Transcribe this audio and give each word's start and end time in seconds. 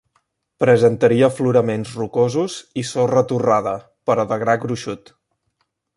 Presentaria 0.61 1.27
afloraments 1.33 1.91
rocosos 1.99 2.57
i 2.83 2.85
sorra 2.93 3.23
torrada, 3.33 3.75
però 4.11 4.27
de 4.33 4.41
gra 4.45 4.57
gruixut. 4.65 5.17